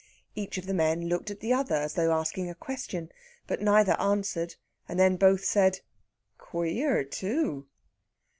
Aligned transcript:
Each 0.33 0.57
of 0.57 0.65
the 0.65 0.73
men 0.73 1.07
looked 1.09 1.29
at 1.29 1.41
the 1.41 1.53
other, 1.53 1.75
as 1.75 1.93
though 1.93 2.11
asking 2.11 2.49
a 2.49 2.55
question. 2.55 3.11
But 3.45 3.61
neither 3.61 3.91
answered, 4.01 4.55
and 4.89 4.99
then 4.99 5.15
both 5.15 5.45
said, 5.45 5.81
"Queer, 6.39 7.03
too!" 7.03 7.67